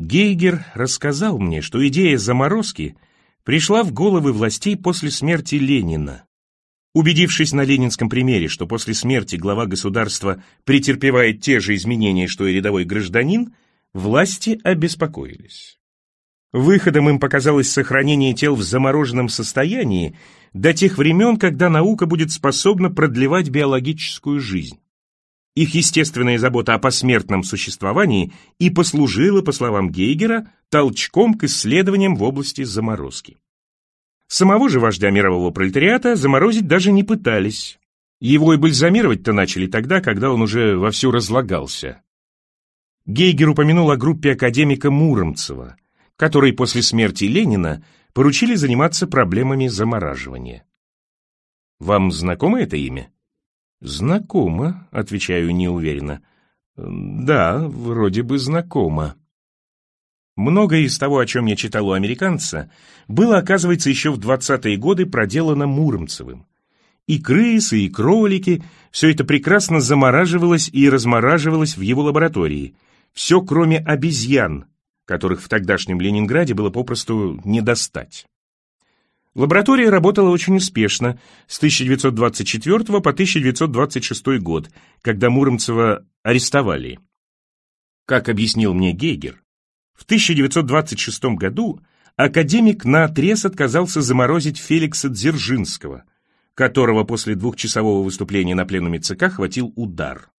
Гейгер 0.00 0.64
рассказал 0.74 1.38
мне, 1.38 1.60
что 1.60 1.86
идея 1.86 2.16
заморозки 2.16 2.96
пришла 3.44 3.82
в 3.82 3.92
головы 3.92 4.32
властей 4.32 4.76
после 4.76 5.10
смерти 5.10 5.56
Ленина. 5.56 6.24
Убедившись 6.94 7.52
на 7.52 7.62
ленинском 7.62 8.08
примере, 8.08 8.48
что 8.48 8.66
после 8.66 8.94
смерти 8.94 9.36
глава 9.36 9.66
государства 9.66 10.42
претерпевает 10.64 11.42
те 11.42 11.60
же 11.60 11.74
изменения, 11.74 12.26
что 12.26 12.46
и 12.46 12.54
рядовой 12.54 12.84
гражданин, 12.84 13.54
власти 13.92 14.58
обеспокоились. 14.64 15.78
Выходом 16.52 17.08
им 17.08 17.20
показалось 17.20 17.70
сохранение 17.70 18.34
тел 18.34 18.56
в 18.56 18.62
замороженном 18.62 19.28
состоянии 19.28 20.16
до 20.52 20.72
тех 20.72 20.98
времен, 20.98 21.36
когда 21.36 21.68
наука 21.68 22.06
будет 22.06 22.32
способна 22.32 22.90
продлевать 22.90 23.50
биологическую 23.50 24.40
жизнь. 24.40 24.79
Их 25.60 25.74
естественная 25.74 26.38
забота 26.38 26.72
о 26.72 26.78
посмертном 26.78 27.42
существовании 27.42 28.32
и 28.58 28.70
послужила, 28.70 29.42
по 29.42 29.52
словам 29.52 29.90
Гейгера, 29.90 30.50
толчком 30.70 31.34
к 31.34 31.44
исследованиям 31.44 32.16
в 32.16 32.22
области 32.22 32.64
заморозки. 32.64 33.36
Самого 34.26 34.70
же 34.70 34.80
вождя 34.80 35.10
мирового 35.10 35.50
пролетариата 35.50 36.16
заморозить 36.16 36.66
даже 36.66 36.92
не 36.92 37.04
пытались. 37.04 37.78
Его 38.22 38.54
и 38.54 38.56
бальзамировать-то 38.56 39.34
начали 39.34 39.66
тогда, 39.66 40.00
когда 40.00 40.30
он 40.30 40.40
уже 40.40 40.78
вовсю 40.78 41.10
разлагался. 41.10 42.00
Гейгер 43.04 43.50
упомянул 43.50 43.90
о 43.90 43.98
группе 43.98 44.32
академика 44.32 44.90
Муромцева, 44.90 45.76
которой 46.16 46.54
после 46.54 46.80
смерти 46.80 47.24
Ленина 47.24 47.84
поручили 48.14 48.54
заниматься 48.54 49.06
проблемами 49.06 49.68
замораживания. 49.68 50.64
Вам 51.80 52.10
знакомо 52.10 52.62
это 52.62 52.78
имя? 52.78 53.12
«Знакомо»,— 53.80 54.86
отвечаю 54.90 55.54
неуверенно. 55.54 56.20
«Да, 56.76 57.58
вроде 57.66 58.22
бы 58.22 58.38
знакомо». 58.38 59.16
Многое 60.36 60.80
из 60.80 60.98
того, 60.98 61.18
о 61.18 61.26
чем 61.26 61.46
я 61.46 61.56
читал 61.56 61.88
у 61.88 61.92
американца, 61.92 62.70
было, 63.08 63.38
оказывается, 63.38 63.90
еще 63.90 64.10
в 64.10 64.18
20-е 64.18 64.76
годы 64.76 65.06
проделано 65.06 65.66
Муромцевым. 65.66 66.46
И 67.06 67.20
крысы, 67.20 67.80
и 67.80 67.90
кролики— 67.90 68.62
все 68.90 69.10
это 69.10 69.24
прекрасно 69.24 69.80
замораживалось 69.80 70.70
и 70.72 70.88
размораживалось 70.88 71.76
в 71.76 71.80
его 71.80 72.02
лаборатории. 72.02 72.76
Все, 73.12 73.42
кроме 73.42 73.78
обезьян, 73.78 74.66
которых 75.04 75.42
в 75.42 75.48
тогдашнем 75.48 76.00
Ленинграде 76.00 76.54
было 76.54 76.70
попросту 76.70 77.40
не 77.44 77.60
достать. 77.60 78.26
Лаборатория 79.36 79.90
работала 79.90 80.30
очень 80.30 80.56
успешно 80.56 81.20
с 81.46 81.58
1924 81.58 83.00
по 83.00 83.10
1926 83.10 84.40
год, 84.40 84.70
когда 85.02 85.30
Муромцева 85.30 86.04
арестовали. 86.24 86.98
Как 88.06 88.28
объяснил 88.28 88.74
мне 88.74 88.92
Гейгер, 88.92 89.40
в 89.94 90.02
1926 90.02 91.36
году 91.36 91.80
академик 92.16 92.84
наотрез 92.84 93.44
отказался 93.44 94.00
заморозить 94.00 94.58
Феликса 94.58 95.08
Дзержинского, 95.08 96.04
которого 96.54 97.04
после 97.04 97.36
двухчасового 97.36 98.02
выступления 98.02 98.56
на 98.56 98.66
пленуме 98.66 98.98
ЦК 98.98 99.30
хватил 99.30 99.72
удар. 99.76 100.30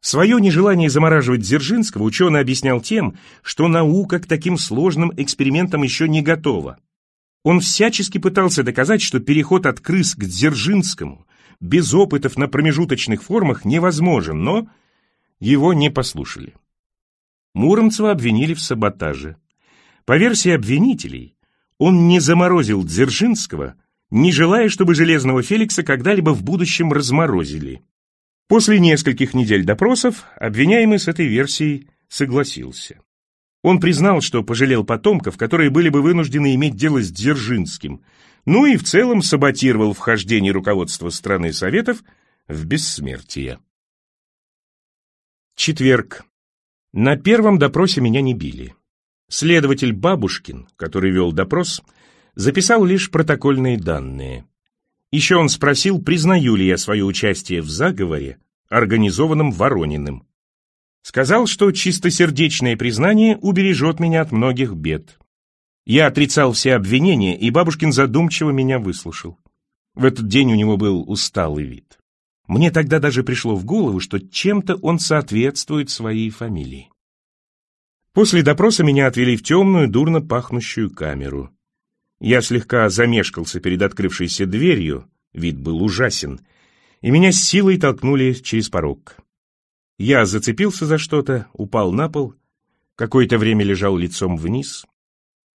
Свое 0.00 0.40
нежелание 0.40 0.88
замораживать 0.88 1.40
Дзержинского 1.40 2.04
ученый 2.04 2.40
объяснял 2.40 2.80
тем, 2.80 3.18
что 3.42 3.66
наука 3.66 4.20
к 4.20 4.26
таким 4.26 4.56
сложным 4.56 5.12
экспериментам 5.16 5.82
еще 5.82 6.08
не 6.08 6.22
готова. 6.22 6.78
Он 7.44 7.60
всячески 7.60 8.18
пытался 8.18 8.62
доказать, 8.62 9.02
что 9.02 9.20
переход 9.20 9.66
от 9.66 9.80
крыс 9.80 10.14
к 10.14 10.24
Дзержинскому 10.24 11.26
без 11.60 11.94
опытов 11.94 12.36
на 12.36 12.48
промежуточных 12.48 13.22
формах 13.22 13.64
невозможен, 13.64 14.42
но 14.42 14.68
его 15.40 15.72
не 15.72 15.90
послушали. 15.90 16.54
Муромцева 17.54 18.10
обвинили 18.10 18.54
в 18.54 18.60
саботаже. 18.60 19.36
По 20.04 20.16
версии 20.16 20.50
обвинителей, 20.50 21.36
он 21.78 22.08
не 22.08 22.20
заморозил 22.20 22.84
Дзержинского, 22.84 23.74
не 24.10 24.32
желая, 24.32 24.68
чтобы 24.68 24.94
Железного 24.94 25.42
Феликса 25.42 25.82
когда-либо 25.82 26.30
в 26.30 26.42
будущем 26.42 26.92
разморозили. 26.92 27.82
После 28.48 28.80
нескольких 28.80 29.34
недель 29.34 29.64
допросов 29.64 30.24
обвиняемый 30.36 30.98
с 30.98 31.08
этой 31.08 31.26
версией 31.26 31.88
согласился. 32.08 33.00
Он 33.62 33.80
признал, 33.80 34.20
что 34.20 34.44
пожалел 34.44 34.84
потомков, 34.84 35.36
которые 35.36 35.70
были 35.70 35.88
бы 35.88 36.00
вынуждены 36.00 36.54
иметь 36.54 36.76
дело 36.76 37.02
с 37.02 37.10
Дзержинским, 37.10 38.02
ну 38.46 38.66
и 38.66 38.76
в 38.76 38.84
целом 38.84 39.22
саботировал 39.22 39.92
вхождение 39.92 40.52
руководства 40.52 41.10
страны 41.10 41.52
Советов 41.52 42.02
в 42.46 42.64
бессмертие. 42.64 43.58
Четверг. 45.56 46.24
На 46.92 47.16
первом 47.16 47.58
допросе 47.58 48.00
меня 48.00 48.20
не 48.20 48.32
били. 48.32 48.74
Следователь 49.28 49.92
Бабушкин, 49.92 50.68
который 50.76 51.10
вел 51.10 51.32
допрос, 51.32 51.82
записал 52.34 52.84
лишь 52.84 53.10
протокольные 53.10 53.76
данные. 53.76 54.46
Еще 55.10 55.36
он 55.36 55.48
спросил, 55.48 56.00
признаю 56.00 56.54
ли 56.54 56.66
я 56.66 56.78
свое 56.78 57.04
участие 57.04 57.60
в 57.60 57.68
заговоре, 57.68 58.38
организованном 58.68 59.50
Ворониным. 59.50 60.27
Сказал, 61.02 61.46
что 61.46 61.72
чистосердечное 61.72 62.76
признание 62.76 63.36
убережет 63.38 64.00
меня 64.00 64.22
от 64.22 64.32
многих 64.32 64.74
бед. 64.74 65.18
Я 65.86 66.06
отрицал 66.06 66.52
все 66.52 66.74
обвинения, 66.74 67.38
и 67.38 67.50
бабушкин 67.50 67.92
задумчиво 67.92 68.50
меня 68.50 68.78
выслушал. 68.78 69.38
В 69.94 70.04
этот 70.04 70.28
день 70.28 70.52
у 70.52 70.54
него 70.54 70.76
был 70.76 71.02
усталый 71.08 71.64
вид. 71.64 71.98
Мне 72.46 72.70
тогда 72.70 72.98
даже 72.98 73.22
пришло 73.22 73.54
в 73.56 73.64
голову, 73.64 74.00
что 74.00 74.18
чем-то 74.18 74.76
он 74.76 74.98
соответствует 74.98 75.90
своей 75.90 76.30
фамилии. 76.30 76.90
После 78.12 78.42
допроса 78.42 78.84
меня 78.84 79.06
отвели 79.06 79.36
в 79.36 79.42
темную, 79.42 79.88
дурно 79.88 80.20
пахнущую 80.20 80.90
камеру. 80.90 81.50
Я 82.20 82.40
слегка 82.40 82.88
замешкался 82.88 83.60
перед 83.60 83.80
открывшейся 83.82 84.44
дверью, 84.44 85.08
вид 85.32 85.58
был 85.58 85.82
ужасен, 85.82 86.40
и 87.00 87.10
меня 87.10 87.30
с 87.32 87.36
силой 87.36 87.78
толкнули 87.78 88.32
через 88.32 88.68
порог. 88.70 89.16
Я 89.98 90.26
зацепился 90.26 90.86
за 90.86 90.96
что-то, 90.96 91.48
упал 91.52 91.92
на 91.92 92.08
пол, 92.08 92.34
какое-то 92.94 93.36
время 93.36 93.64
лежал 93.64 93.96
лицом 93.96 94.36
вниз. 94.36 94.86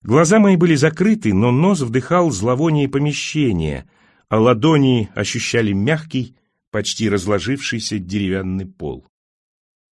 Глаза 0.01 0.39
мои 0.39 0.57
были 0.57 0.75
закрыты, 0.75 1.33
но 1.33 1.51
нос 1.51 1.79
вдыхал 1.79 2.29
зловоние 2.29 2.89
помещения, 2.89 3.89
а 4.27 4.39
ладони 4.39 5.09
ощущали 5.15 5.71
мягкий, 5.71 6.35
почти 6.71 7.09
разложившийся 7.09 7.99
деревянный 7.99 8.65
пол. 8.65 9.05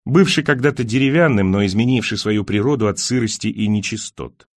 Бывший 0.05 0.43
когда-то 0.43 0.83
деревянным, 0.83 1.51
но 1.51 1.65
изменивший 1.65 2.17
свою 2.17 2.43
природу 2.43 2.87
от 2.87 2.99
сырости 2.99 3.47
и 3.47 3.67
нечистот. 3.67 4.47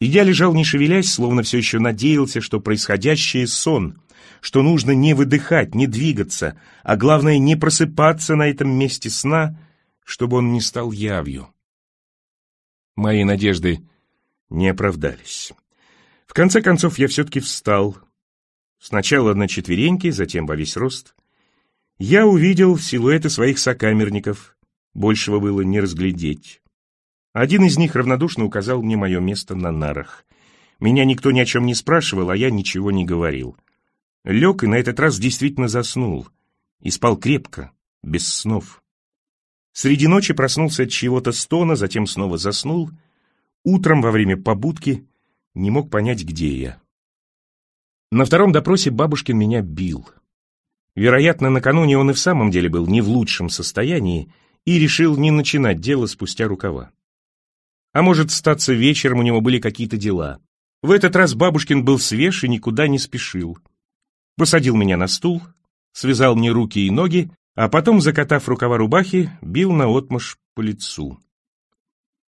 И 0.00 0.06
я 0.06 0.22
лежал 0.24 0.54
не 0.54 0.64
шевелясь, 0.64 1.12
словно 1.12 1.42
все 1.42 1.58
еще 1.58 1.78
надеялся, 1.78 2.40
что 2.40 2.60
происходящее— 2.60 3.46
сон, 3.48 4.00
что 4.40 4.62
нужно 4.62 4.92
не 4.92 5.14
выдыхать, 5.14 5.74
не 5.74 5.86
двигаться, 5.86 6.58
а 6.82 6.96
главное 6.96 7.38
не 7.38 7.56
просыпаться 7.56 8.34
на 8.36 8.48
этом 8.48 8.70
месте 8.70 9.10
сна, 9.10 9.58
чтобы 10.04 10.38
он 10.38 10.52
не 10.52 10.60
стал 10.60 10.92
явью. 10.92 11.48
Мои 12.96 13.24
надежды 13.24 13.80
не 14.50 14.68
оправдались. 14.68 15.52
В 16.26 16.34
конце 16.34 16.60
концов 16.60 16.98
я 16.98 17.08
все-таки 17.08 17.40
встал. 17.40 17.98
Сначала 18.78 19.34
на 19.34 19.48
четвереньки, 19.48 20.10
затем 20.10 20.46
во 20.46 20.56
весь 20.56 20.76
рост. 20.76 21.14
Я 21.98 22.26
увидел 22.26 22.78
силуэты 22.78 23.30
своих 23.30 23.58
сокамерников. 23.58 24.56
Большего 24.94 25.40
было 25.40 25.60
не 25.62 25.80
разглядеть. 25.80 26.60
Один 27.32 27.64
из 27.64 27.78
них 27.78 27.94
равнодушно 27.94 28.44
указал 28.44 28.82
мне 28.82 28.96
мое 28.96 29.20
место 29.20 29.54
на 29.54 29.70
нарах. 29.70 30.24
Меня 30.80 31.04
никто 31.04 31.30
ни 31.30 31.40
о 31.40 31.46
чем 31.46 31.64
не 31.64 31.74
спрашивал, 31.74 32.30
а 32.30 32.36
я 32.36 32.50
ничего 32.50 32.90
не 32.90 33.04
говорил. 33.04 33.56
Лег 34.24 34.62
и 34.62 34.68
на 34.68 34.76
этот 34.76 35.00
раз 35.00 35.18
действительно 35.18 35.68
заснул. 35.68 36.28
И 36.80 36.90
спал 36.90 37.16
крепко, 37.16 37.72
без 38.02 38.26
снов. 38.26 38.82
Среди 39.72 40.06
ночи 40.06 40.32
проснулся 40.32 40.84
от 40.84 40.90
чего-то 40.90 41.32
стона, 41.32 41.76
затем 41.76 42.06
снова 42.06 42.38
заснул. 42.38 42.90
Утром 43.64 44.00
во 44.00 44.10
время 44.10 44.36
побудки 44.36 45.06
не 45.54 45.70
мог 45.70 45.90
понять, 45.90 46.24
где 46.24 46.54
я. 46.56 46.82
На 48.10 48.24
втором 48.24 48.52
допросе 48.52 48.90
бабушкин 48.90 49.38
меня 49.38 49.62
бил. 49.62 50.08
Вероятно, 50.94 51.48
накануне 51.50 51.96
он 51.96 52.10
и 52.10 52.12
в 52.14 52.18
самом 52.18 52.50
деле 52.50 52.68
был 52.68 52.86
не 52.86 53.00
в 53.00 53.08
лучшем 53.08 53.48
состоянии 53.48 54.32
и 54.64 54.78
решил 54.78 55.16
не 55.16 55.30
начинать 55.30 55.80
дело 55.80 56.06
спустя 56.06 56.46
рукава. 56.46 56.90
А 57.92 58.02
может, 58.02 58.30
статься 58.30 58.72
вечером 58.72 59.20
у 59.20 59.22
него 59.22 59.40
были 59.40 59.58
какие-то 59.58 59.96
дела. 59.96 60.40
В 60.82 60.90
этот 60.90 61.16
раз 61.16 61.34
бабушкин 61.34 61.84
был 61.84 61.98
свеж 61.98 62.44
и 62.44 62.48
никуда 62.48 62.88
не 62.88 62.98
спешил 62.98 63.58
посадил 64.36 64.76
меня 64.76 64.96
на 64.96 65.06
стул, 65.06 65.42
связал 65.92 66.36
мне 66.36 66.50
руки 66.50 66.86
и 66.86 66.90
ноги, 66.90 67.30
а 67.54 67.68
потом, 67.68 68.00
закатав 68.00 68.48
рукава 68.48 68.78
рубахи, 68.78 69.30
бил 69.42 69.72
наотмашь 69.72 70.38
по 70.54 70.60
лицу. 70.60 71.18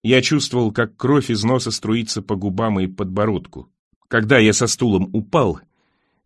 Я 0.03 0.21
чувствовал, 0.21 0.71
как 0.71 0.97
кровь 0.97 1.29
из 1.29 1.43
носа 1.43 1.71
струится 1.71 2.21
по 2.21 2.35
губам 2.35 2.79
и 2.79 2.87
подбородку. 2.87 3.69
Когда 4.09 4.37
я 4.37 4.51
со 4.53 4.67
стулом 4.67 5.09
упал, 5.13 5.61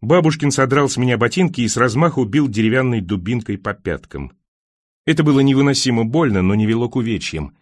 бабушкин 0.02 0.52
содрал 0.52 0.90
с 0.90 0.98
меня 0.98 1.18
ботинки 1.18 1.62
и 1.62 1.68
с 1.68 1.78
размаху 1.78 2.26
бил 2.26 2.48
деревянной 2.48 3.02
дубинкой 3.02 3.58
по 3.60 3.74
пяткам. 3.74 4.32
Это 5.06 5.24
было 5.24 5.40
невыносимо 5.40 6.04
больно, 6.04 6.42
но 6.42 6.56
не 6.56 6.66
вело 6.66 6.90
к 6.90 6.96
увечьям. 6.96 7.56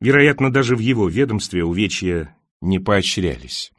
Вероятно, 0.00 0.52
даже 0.52 0.76
в 0.76 0.78
его 0.78 1.08
ведомстве 1.08 1.64
увечья 1.64 2.36
не 2.60 2.78
поощрялись. 2.78 3.72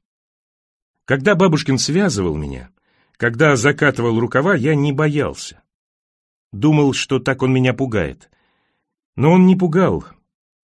Когда 1.06 1.36
бабушкин 1.36 1.78
связывал 1.78 2.36
меня, 2.36 2.70
когда 3.18 3.56
закатывал 3.56 4.20
рукава, 4.20 4.56
я 4.56 4.76
не 4.76 4.92
боялся. 4.94 5.62
Думал, 6.52 6.94
что 6.94 7.20
так 7.20 7.42
он 7.42 7.52
меня 7.52 7.74
пугает. 7.74 8.30
Но 9.16 9.32
он 9.32 9.48
не 9.48 9.56
пугал. 9.56 10.06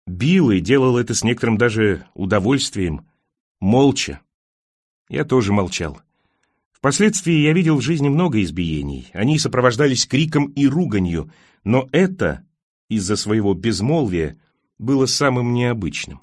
Бил 0.06 0.50
и 0.50 0.60
делал 0.60 0.98
это 0.98 1.14
с 1.14 1.24
некоторым 1.24 1.56
даже 1.56 2.06
удовольствием, 2.14 3.06
молча. 3.60 4.20
Я 5.08 5.24
тоже 5.24 5.52
молчал. 5.52 6.00
Впоследствии 6.72 7.34
я 7.34 7.52
видел 7.52 7.76
в 7.76 7.82
жизни 7.82 8.08
много 8.08 8.42
избиений. 8.42 9.08
Они 9.12 9.38
сопровождались 9.38 10.06
криком 10.06 10.46
и 10.46 10.66
руганью, 10.66 11.30
но 11.64 11.88
это, 11.92 12.44
из-за 12.88 13.16
своего 13.16 13.54
безмолвия, 13.54 14.38
было 14.78 15.06
самым 15.06 15.54
необычным. 15.54 16.22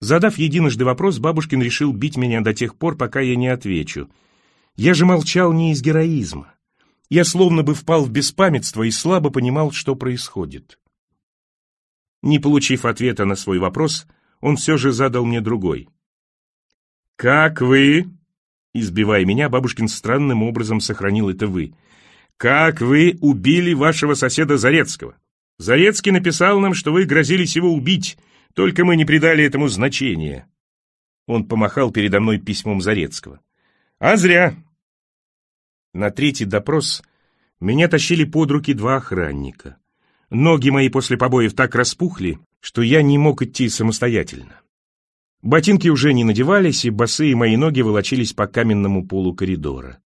Задав 0.00 0.38
единожды 0.38 0.84
вопрос, 0.84 1.18
бабушкин 1.18 1.62
решил 1.62 1.92
бить 1.92 2.16
меня 2.16 2.40
до 2.40 2.54
тех 2.54 2.76
пор, 2.76 2.96
пока 2.96 3.20
я 3.20 3.36
не 3.36 3.48
отвечу. 3.48 4.08
Я 4.76 4.94
же 4.94 5.06
молчал 5.06 5.52
не 5.52 5.72
из 5.72 5.82
героизма. 5.82 6.54
Я 7.08 7.24
словно 7.24 7.62
бы 7.62 7.74
впал 7.74 8.04
в 8.04 8.10
беспамятство 8.10 8.82
и 8.82 8.90
слабо 8.90 9.30
понимал, 9.30 9.70
что 9.70 9.94
происходит. 9.94 10.80
Не 12.22 12.40
получив 12.40 12.84
ответа 12.84 13.24
на 13.24 13.36
свой 13.36 13.58
вопрос, 13.58 14.06
он 14.40 14.56
все 14.56 14.76
же 14.76 14.90
задал 14.92 15.24
мне 15.24 15.40
другой. 15.40 15.88
«Как 17.16 17.60
вы?» 17.60 18.08
Избивая 18.72 19.24
меня, 19.24 19.48
бабушкин 19.48 19.86
странным 19.86 20.42
образом 20.42 20.80
сохранил 20.80 21.28
это 21.28 21.46
«вы». 21.46 21.74
«Как 22.36 22.80
вы 22.80 23.16
убили 23.20 23.74
вашего 23.74 24.14
соседа 24.14 24.56
Зарецкого? 24.56 25.16
Зарецкий 25.58 26.10
написал 26.10 26.58
нам, 26.58 26.74
что 26.74 26.92
вы 26.92 27.04
грозились 27.04 27.54
его 27.54 27.72
убить, 27.72 28.18
только 28.54 28.84
мы 28.84 28.96
не 28.96 29.04
придали 29.04 29.44
этому 29.44 29.68
значения». 29.68 30.48
Он 31.28 31.44
помахал 31.44 31.92
передо 31.92 32.18
мной 32.18 32.38
письмом 32.38 32.80
Зарецкого. 32.80 33.40
«А 34.06 34.18
зря. 34.18 34.54
На 35.94 36.10
третий 36.10 36.44
допрос 36.44 37.02
меня 37.58 37.88
тащили 37.88 38.24
под 38.24 38.50
руки 38.50 38.74
два 38.74 38.96
охранника. 38.96 39.78
Ноги 40.28 40.68
мои 40.68 40.90
после 40.90 41.16
побоев 41.16 41.54
так 41.54 41.74
распухли, 41.74 42.38
что 42.60 42.82
я 42.82 43.00
не 43.00 43.16
мог 43.16 43.40
идти 43.40 43.70
самостоятельно. 43.70 44.60
Ботинки 45.40 45.88
уже 45.88 46.12
не 46.12 46.22
надевались, 46.22 46.84
и 46.84 46.90
босые 46.90 47.34
мои 47.34 47.56
ноги 47.56 47.80
волочились 47.80 48.34
по 48.34 48.46
каменному 48.46 49.08
полу 49.08 49.34
коридора. 49.34 50.02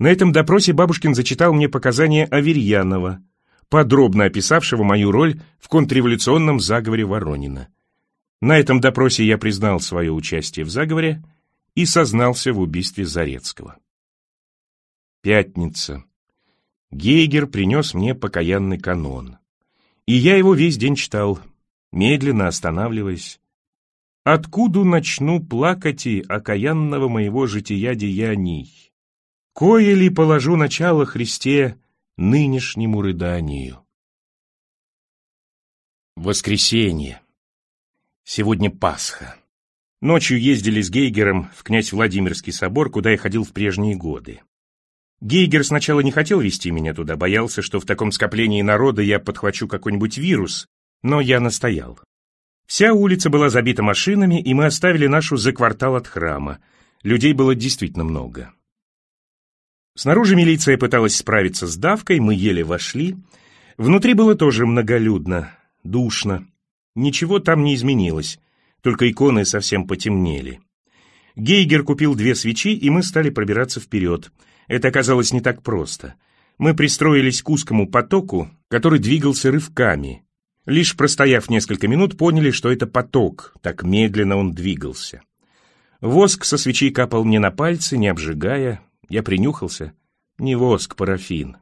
На 0.00 0.08
этом 0.08 0.32
допросе 0.32 0.72
бабушкин 0.72 1.14
зачитал 1.14 1.52
мне 1.52 1.68
показания 1.68 2.24
Аверьянова, 2.24 3.22
подробно 3.68 4.24
описавшего 4.24 4.82
мою 4.82 5.12
роль 5.12 5.40
в 5.60 5.68
контрреволюционном 5.68 6.58
заговоре 6.58 7.04
Воронина. 7.04 7.68
На 8.40 8.58
этом 8.58 8.80
допросе 8.80 9.24
я 9.24 9.38
признал 9.38 9.78
свое 9.78 10.10
участие 10.10 10.64
в 10.64 10.70
заговоре 10.70 11.22
и 11.76 11.84
сознался 11.84 12.52
в 12.52 12.58
убийстве 12.58 13.04
Зарецкого. 13.04 13.78
Пятница. 15.20 16.04
Гейгер 16.90 17.46
принес 17.46 17.94
мне 17.94 18.14
покаянный 18.14 18.78
канон. 18.78 19.38
И 20.06 20.14
я 20.14 20.36
его 20.36 20.54
весь 20.54 20.78
день 20.78 20.96
читал, 20.96 21.38
медленно 21.92 22.48
останавливаясь. 22.48 23.40
Откуда 24.24 24.84
начну 24.84 25.44
плакать 25.44 26.06
и 26.06 26.24
окаянного 26.26 27.08
моего 27.08 27.46
жития 27.46 27.94
деяний? 27.94 28.92
Кое 29.52 29.94
ли 29.94 30.08
положу 30.08 30.56
начало 30.56 31.04
Христе 31.04 31.78
нынешнему 32.16 33.02
рыданию? 33.02 33.84
Воскресенье. 36.16 37.20
Сегодня 38.24 38.70
Пасха. 38.70 39.36
Ночью 40.02 40.38
ездили 40.38 40.82
с 40.82 40.90
Гейгером 40.90 41.50
в 41.56 41.62
князь 41.62 41.92
Владимирский 41.92 42.52
собор, 42.52 42.90
куда 42.90 43.10
я 43.10 43.16
ходил 43.16 43.44
в 43.44 43.52
прежние 43.52 43.96
годы. 43.96 44.40
Гейгер 45.22 45.64
сначала 45.64 46.00
не 46.00 46.12
хотел 46.12 46.40
вести 46.40 46.70
меня 46.70 46.92
туда, 46.92 47.16
боялся, 47.16 47.62
что 47.62 47.80
в 47.80 47.86
таком 47.86 48.12
скоплении 48.12 48.60
народа 48.60 49.00
я 49.00 49.18
подхвачу 49.18 49.66
какой-нибудь 49.66 50.18
вирус, 50.18 50.66
но 51.02 51.20
я 51.20 51.40
настоял. 51.40 51.98
Вся 52.66 52.92
улица 52.92 53.30
была 53.30 53.48
забита 53.48 53.82
машинами, 53.82 54.40
и 54.40 54.52
мы 54.52 54.66
оставили 54.66 55.06
нашу 55.06 55.38
за 55.38 55.52
квартал 55.52 55.96
от 55.96 56.06
храма. 56.06 56.58
Людей 57.02 57.32
было 57.32 57.54
действительно 57.54 58.04
много. 58.04 58.52
Снаружи 59.96 60.36
милиция 60.36 60.76
пыталась 60.76 61.16
справиться 61.16 61.66
с 61.66 61.76
давкой, 61.76 62.20
мы 62.20 62.34
еле 62.34 62.62
вошли. 62.64 63.16
Внутри 63.78 64.12
было 64.12 64.34
тоже 64.34 64.66
многолюдно, 64.66 65.56
душно. 65.84 66.46
Ничего 66.94 67.38
там 67.38 67.62
не 67.62 67.74
изменилось, 67.74 68.38
только 68.86 69.10
иконы 69.10 69.44
совсем 69.44 69.86
потемнели. 69.86 70.60
Гейгер 71.34 71.82
купил 71.82 72.14
две 72.14 72.34
свечи, 72.34 72.72
и 72.72 72.88
мы 72.88 73.02
стали 73.02 73.30
пробираться 73.30 73.80
вперед— 73.80 74.30
это 74.68 74.88
оказалось 74.88 75.32
не 75.32 75.40
так 75.40 75.62
просто. 75.62 76.14
Мы 76.58 76.74
пристроились 76.74 77.42
к 77.42 77.50
узкому 77.50 77.88
потоку, 77.88 78.50
который 78.68 78.98
двигался 78.98 79.50
рывками. 79.50 80.24
Лишь 80.64 80.96
простояв 80.96 81.48
несколько 81.48 81.86
минут, 81.86 82.16
поняли, 82.16 82.50
что 82.50 82.72
это 82.72 82.86
поток, 82.86 83.54
так 83.60 83.82
медленно 83.82 84.36
он 84.36 84.52
двигался. 84.52 85.22
Воск 86.00 86.44
со 86.44 86.58
свечей 86.58 86.90
капал 86.90 87.24
мне 87.24 87.38
на 87.38 87.50
пальцы, 87.50 87.96
не 87.96 88.08
обжигая. 88.08 88.80
Я 89.08 89.22
принюхался. 89.22 89.92
Не 90.38 90.56
воск, 90.56 90.96
парафин. 90.96 91.56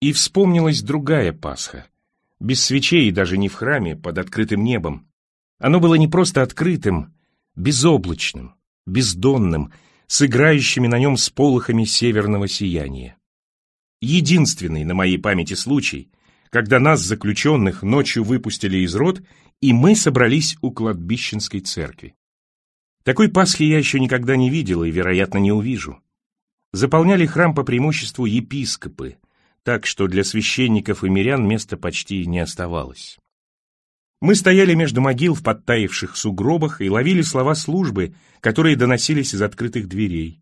И 0.00 0.12
вспомнилась 0.12 0.82
другая 0.82 1.32
Пасха. 1.32 1.86
Без 2.40 2.62
свечей 2.64 3.08
и 3.08 3.12
даже 3.12 3.38
не 3.38 3.48
в 3.48 3.54
храме, 3.54 3.94
под 3.94 4.18
открытым 4.18 4.64
небом. 4.64 5.06
Оно 5.62 5.78
было 5.78 5.94
не 5.94 6.08
просто 6.08 6.42
открытым, 6.42 7.14
безоблачным, 7.54 8.56
бездонным, 8.84 9.72
с 10.08 10.20
играющими 10.22 10.88
на 10.88 10.98
нем 10.98 11.16
сполохами 11.16 11.84
северного 11.84 12.48
сияния. 12.48 13.16
Единственный 14.00 14.82
на 14.82 14.94
моей 14.94 15.18
памяти 15.18 15.54
случай, 15.54 16.10
когда 16.50 16.80
нас, 16.80 17.00
заключенных, 17.00 17.84
ночью 17.84 18.24
выпустили 18.24 18.78
из 18.78 18.96
рот, 18.96 19.22
и 19.60 19.72
мы 19.72 19.94
собрались 19.94 20.58
у 20.62 20.72
кладбищенской 20.72 21.60
церкви. 21.60 22.16
Такой 23.04 23.28
Пасхи 23.28 23.62
я 23.62 23.78
еще 23.78 24.00
никогда 24.00 24.34
не 24.34 24.50
видел 24.50 24.82
и, 24.82 24.90
вероятно, 24.90 25.38
не 25.38 25.52
увижу. 25.52 26.00
Заполняли 26.72 27.24
храм 27.24 27.54
по 27.54 27.62
преимуществу 27.62 28.24
епископы, 28.24 29.18
так 29.62 29.86
что 29.86 30.08
для 30.08 30.24
священников 30.24 31.04
и 31.04 31.08
мирян 31.08 31.46
места 31.46 31.76
почти 31.76 32.26
не 32.26 32.40
оставалось. 32.40 33.20
Мы 34.22 34.36
стояли 34.36 34.74
между 34.74 35.00
могил 35.00 35.34
в 35.34 35.42
подтаивших 35.42 36.16
сугробах 36.16 36.80
и 36.80 36.88
ловили 36.88 37.22
слова 37.22 37.56
службы, 37.56 38.14
которые 38.38 38.76
доносились 38.76 39.34
из 39.34 39.42
открытых 39.42 39.88
дверей. 39.88 40.40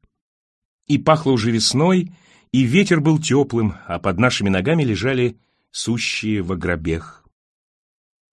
И 0.86 0.98
пахло 0.98 1.30
уже 1.30 1.50
весной, 1.50 2.12
и 2.52 2.60
ветер 2.64 3.00
был 3.00 3.18
теплым, 3.18 3.76
а 3.86 3.98
под 3.98 4.18
нашими 4.18 4.50
ногами 4.50 4.82
лежали 4.82 5.38
сущие 5.70 6.42
в 6.42 6.54
гробех. 6.58 7.24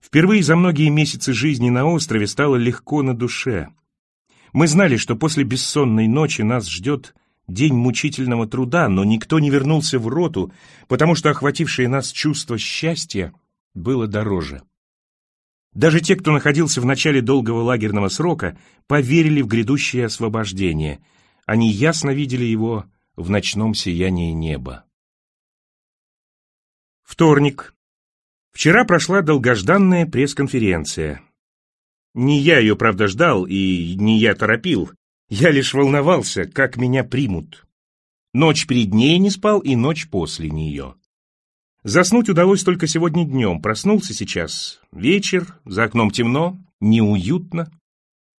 Впервые 0.04 0.44
за 0.44 0.58
многие 0.58 0.90
месяцы 0.90 1.32
жизни 1.32 1.70
на 1.70 1.86
острове 1.86 2.28
стало 2.28 2.58
легко 2.58 3.02
на 3.02 3.16
душе. 3.16 3.70
Мы 4.52 4.68
знали, 4.68 4.98
что 4.98 5.16
после 5.16 5.46
бессонной 5.46 6.10
ночи 6.10 6.42
нас 6.42 6.68
ждет 6.68 7.16
день 7.48 7.74
мучительного 7.74 8.48
труда, 8.48 8.90
но 8.90 9.06
никто 9.06 9.40
не 9.40 9.50
вернулся 9.50 9.98
в 9.98 10.10
роту, 10.10 10.52
потому 10.90 11.16
что 11.16 11.30
охватившее 11.30 11.88
нас 11.88 12.12
чувство 12.12 12.58
счастья 12.58 13.32
было 13.74 14.08
дороже. 14.08 14.62
Даже 15.78 16.02
те, 16.02 16.16
кто 16.16 16.32
находился 16.32 16.82
в 16.82 16.86
начале 16.86 17.22
долгого 17.22 17.62
лагерного 17.62 18.10
срока, 18.10 18.58
поверили 18.88 19.44
в 19.44 19.48
грядущее 19.48 20.08
освобождение. 20.08 21.00
Они 21.46 21.70
ясно 21.70 22.10
видели 22.10 22.46
его 22.46 22.86
в 23.16 23.30
ночном 23.30 23.76
сиянии 23.76 24.32
неба. 24.32 24.86
Вторник. 27.04 27.76
Вчера 28.54 28.86
прошла 28.86 29.22
долгожданная 29.22 30.08
пресс-конференция. 30.08 31.22
Не 32.16 32.40
я 32.40 32.58
ее, 32.58 32.76
правда, 32.76 33.06
ждал, 33.06 33.46
и 33.46 33.94
не 33.98 34.18
я 34.18 34.34
торопил. 34.34 34.90
Я 35.30 35.52
лишь 35.52 35.76
волновался, 35.76 36.46
как 36.46 36.78
меня 36.78 37.04
примут. 37.04 37.68
Ночь 38.34 38.66
перед 38.66 38.96
ней 38.96 39.20
не 39.20 39.30
спал 39.30 39.60
и 39.60 39.76
ночь 39.76 40.10
после 40.10 40.50
нее. 40.50 40.96
Заснуть 41.88 42.28
удалось 42.28 42.64
только 42.64 42.86
сегодня 42.86 43.24
днем. 43.24 43.62
Проснулся 43.62 44.14
сейчас. 44.14 44.82
Вечер, 44.92 45.58
за 45.64 45.86
окном 45.86 46.12
темно, 46.12 46.60
неуютно. 46.82 47.72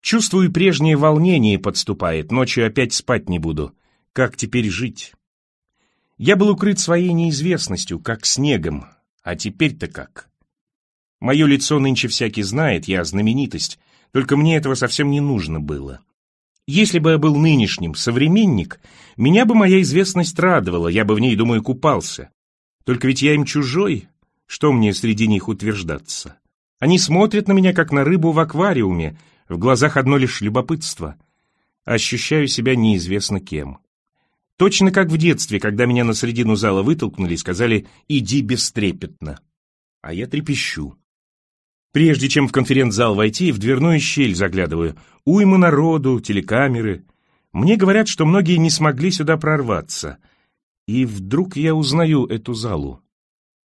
Чувствую, 0.03 0.53
прежнее 0.53 0.99
волнение 0.99 1.59
подступает. 1.59 2.31
Ночью 2.31 2.67
опять 2.67 2.93
спать 2.93 3.31
не 3.31 3.39
буду. 3.39 3.75
Как 4.13 4.37
теперь 4.37 4.69
жить? 4.69 5.15
Я 6.19 6.37
был 6.37 6.51
укрыт 6.51 6.79
своей 6.79 7.11
неизвестностью, 7.15 8.01
как 8.01 8.27
снегом. 8.27 8.85
А 9.23 9.35
теперь-то 9.35 9.87
как? 9.87 10.29
Мое 11.19 11.47
лицо 11.47 11.79
нынче 11.79 12.09
всякий 12.09 12.43
знает, 12.43 12.87
я 12.87 13.03
знаменитость. 13.03 13.79
Только 14.13 14.37
мне 14.37 14.59
этого 14.59 14.75
совсем 14.75 15.11
не 15.11 15.21
нужно 15.21 15.59
было. 15.59 16.01
Если 16.67 16.99
бы 16.99 17.13
я 17.13 17.19
был 17.19 17.35
нынешним 17.35 17.95
современник, 17.95 18.79
меня 19.17 19.47
бы 19.47 19.55
моя 19.55 19.81
известность 19.81 20.39
радовала, 20.39 20.89
я 20.89 21.07
бы 21.07 21.15
в 21.15 21.19
ней, 21.19 21.35
думаю, 21.35 21.63
купался. 21.63 22.29
Только 22.89 23.07
ведь 23.07 23.21
я 23.21 23.35
им 23.35 23.45
чужой, 23.45 24.09
что 24.47 24.73
мне 24.73 24.95
среди 24.95 25.29
них 25.29 25.49
утверждаться? 25.49 26.39
Они 26.79 26.99
смотрят 26.99 27.47
на 27.47 27.53
меня, 27.53 27.75
как 27.75 27.93
на 27.93 28.03
рыбу 28.03 28.33
в 28.33 28.39
аквариуме, 28.39 29.19
в 29.47 29.59
глазах 29.59 29.99
одно 29.99 30.17
лишь 30.17 30.41
любопытство. 30.41 31.17
Ощущаю 31.85 32.49
себя 32.49 32.77
неизвестно 32.77 33.41
кем. 33.41 33.77
Точно 34.57 34.91
как 34.91 35.09
в 35.11 35.19
детстве, 35.19 35.61
когда 35.61 35.85
меня 35.85 36.03
на 36.03 36.15
середину 36.15 36.57
зала 36.57 36.83
вытолкнули 36.83 37.35
и 37.35 37.37
сказали 37.37 37.87
«иди 38.09 38.41
бестрепетно». 38.41 39.39
А 40.01 40.15
я 40.15 40.27
трепещу. 40.27 40.97
Прежде 41.93 42.31
чем 42.31 42.49
в 42.49 42.53
конференц-зал 42.53 43.15
войти, 43.15 43.53
в 43.53 43.59
дверную 43.59 44.01
щель 44.01 44.35
заглядываю. 44.35 44.97
Уйма 45.27 45.59
народу, 45.59 46.21
телекамеры. 46.21 47.05
Мне 47.53 47.77
говорят, 47.77 48.09
что 48.09 48.25
многие 48.25 48.57
не 48.57 48.71
смогли 48.71 49.11
сюда 49.11 49.37
прорваться. 49.37 50.17
И 50.89 51.05
вдруг 51.05 51.57
я 51.57 51.75
узнаю 51.75 52.25
эту 52.25 52.55
залу. 52.55 53.03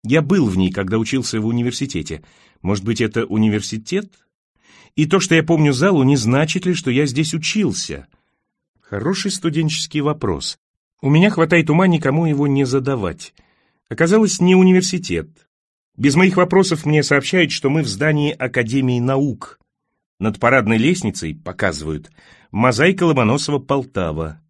Я 0.03 0.21
был 0.21 0.45
в 0.45 0.57
ней, 0.57 0.73
когда 0.73 0.97
учился 0.97 1.39
в 1.39 1.45
университете. 1.45 2.21
Может 2.61 2.83
быть, 2.83 2.99
это 2.99 3.25
университет? 3.25 4.11
И 4.97 5.05
то, 5.05 5.21
что 5.21 5.33
я 5.33 5.41
помню 5.41 5.71
залу, 5.71 6.03
не 6.03 6.17
значит 6.17 6.65
ли, 6.65 6.73
что 6.73 6.91
я 6.91 7.05
здесь 7.05 7.33
учился? 7.33 8.07
Хороший 8.81 9.31
студенческий 9.31 10.01
вопрос. 10.01 10.57
У 11.01 11.09
меня 11.09 11.29
хватает 11.29 11.69
ума 11.69 11.87
никому 11.87 12.25
его 12.25 12.45
не 12.45 12.65
задавать. 12.65 13.33
Оказалось, 13.87 14.41
не 14.41 14.55
университет. 14.55 15.29
Без 15.95 16.15
моих 16.15 16.35
вопросов 16.35 16.85
мне 16.85 17.03
сообщают, 17.03 17.51
что 17.51 17.69
мы 17.69 17.83
в 17.83 17.87
здании 17.87 18.33
Академии 18.33 18.99
наук. 18.99 19.61
Над 20.19 20.41
парадной 20.41 20.77
лестницей, 20.77 21.35
показывают, 21.35 22.11
мозаика 22.51 23.03
Ломоносова-Полтава. 23.03 24.41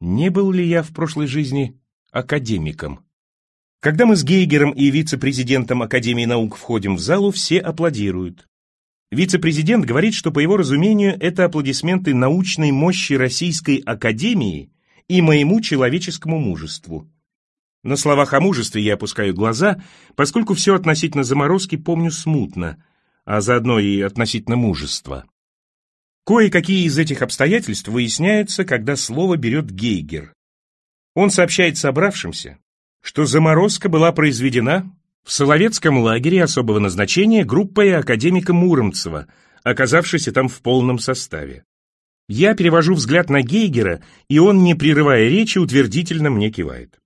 Не 0.00 0.30
был 0.30 0.50
ли 0.50 0.66
я 0.66 0.82
в 0.82 0.88
прошлой 0.88 1.28
жизни 1.28 1.78
академиком? 2.12 3.04
Когда 3.80 4.06
мы 4.06 4.14
с 4.14 4.22
Гейгером 4.22 4.70
и 4.70 4.90
вице-президентом 4.90 5.82
Академии 5.82 6.24
наук 6.24 6.56
входим 6.56 6.94
в 6.94 7.00
залу, 7.00 7.32
все 7.32 7.58
аплодируют. 7.58 8.46
Вице-президент 9.10 9.84
говорит, 9.84 10.14
что, 10.14 10.30
по 10.30 10.38
его 10.38 10.56
разумению, 10.56 11.16
это 11.18 11.46
аплодисменты 11.46 12.14
научной 12.14 12.70
мощи 12.70 13.14
Российской 13.14 13.78
Академии 13.78 14.70
и 15.08 15.20
моему 15.20 15.60
человеческому 15.60 16.38
мужеству. 16.38 17.10
На 17.82 17.96
словах 17.96 18.32
о 18.32 18.40
мужестве 18.40 18.80
я 18.80 18.94
опускаю 18.94 19.34
глаза, 19.34 19.82
поскольку 20.14 20.54
все 20.54 20.76
относительно 20.76 21.24
заморозки 21.24 21.76
помню 21.76 22.12
смутно, 22.12 22.82
а 23.24 23.40
заодно 23.40 23.80
и 23.80 24.00
относительно 24.00 24.56
мужества. 24.56 25.24
Кое-какие 26.24 26.86
из 26.86 26.96
этих 26.96 27.22
обстоятельств 27.22 27.88
выясняются, 27.88 28.64
когда 28.64 28.94
слово 28.94 29.36
берет 29.36 29.72
Гейгер. 29.72 30.32
Он 31.14 31.30
сообщает 31.30 31.76
собравшимся, 31.76 32.58
что 33.02 33.26
заморозка 33.26 33.88
была 33.88 34.12
произведена 34.12 34.90
в 35.24 35.32
Соловецком 35.32 35.98
лагере 35.98 36.42
особого 36.42 36.78
назначения 36.78 37.44
группой 37.44 37.94
академика 37.94 38.52
Муромцева, 38.52 39.26
оказавшейся 39.62 40.32
там 40.32 40.48
в 40.48 40.60
полном 40.62 40.98
составе. 40.98 41.64
Я 42.28 42.54
перевожу 42.54 42.94
взгляд 42.94 43.30
на 43.30 43.42
Гейгера, 43.42 44.00
и 44.28 44.38
он, 44.38 44.62
не 44.62 44.74
прерывая 44.74 45.28
речи, 45.28 45.58
утвердительно 45.58 46.30
мне 46.30 46.50
кивает. 46.50 46.98